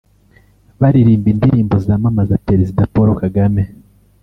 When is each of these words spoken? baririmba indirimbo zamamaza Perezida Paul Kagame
baririmba 0.81 1.27
indirimbo 1.33 1.75
zamamaza 1.85 2.41
Perezida 2.47 2.89
Paul 2.93 3.09
Kagame 3.21 3.61